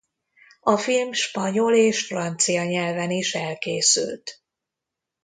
A 0.61 0.77
film 0.77 1.11
spanyol 1.11 1.75
és 1.75 2.05
francia 2.05 2.65
nyelven 2.65 3.11
is 3.11 3.35
elkészült. 3.35 4.41